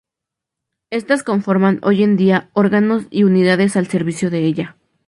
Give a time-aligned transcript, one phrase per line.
[0.89, 4.75] Estas conforman hoy en día órganos y unidades al servicio de ella.